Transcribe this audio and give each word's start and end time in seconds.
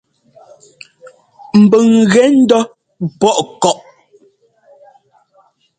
Mbʉ́ŋ 1.63 1.89
gɛ 2.11 2.23
ndɔ́ 2.39 2.61
pɔʼɔ 3.19 3.43
kɔ́. 3.61 3.75